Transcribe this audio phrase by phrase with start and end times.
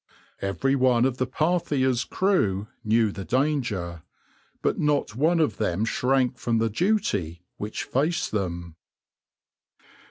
[0.41, 4.01] Everyone of the {\itshape{Parthia's}} crew knew the danger,
[4.63, 8.77] but not one of them shrank from the duty which faced them.